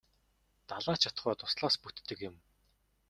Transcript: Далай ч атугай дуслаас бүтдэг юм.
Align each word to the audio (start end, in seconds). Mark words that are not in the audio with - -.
Далай 0.71 0.97
ч 1.01 1.05
атугай 1.09 1.35
дуслаас 1.41 1.75
бүтдэг 1.83 2.19
юм. 2.29 2.35